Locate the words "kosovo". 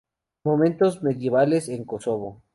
1.85-2.41